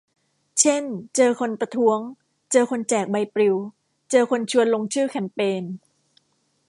[0.59, 0.83] เช่น
[1.15, 1.99] เจอคนประท้วง
[2.51, 3.55] เจอคนแจกใบปลิว
[4.11, 5.63] เจอคนชวนลงชื่อแคมเปญ